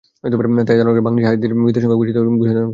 তাই 0.21 0.29
ধারণা 0.79 0.91
করছি, 0.91 1.01
বাংলাদেশি 1.05 1.27
হাজিদের 1.29 1.51
মৃতের 1.63 1.81
সংখ্যা 1.83 1.99
ঘোষিত 2.01 2.15
সংখ্যার 2.17 2.35
চেয়ে 2.47 2.55
বাড়বে। 2.57 2.69